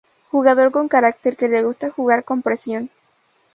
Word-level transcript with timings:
Jugador 0.31 0.71
con 0.71 0.87
Carácter 0.87 1.37
que 1.37 1.47
le 1.47 1.61
gusta 1.61 1.91
jugar 1.91 2.25
con 2.25 2.41
presión 2.41 2.89